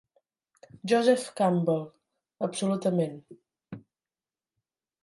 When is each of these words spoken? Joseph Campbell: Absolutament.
Joseph 0.91 1.25
Campbell: 1.35 1.85
Absolutament. 2.49 3.23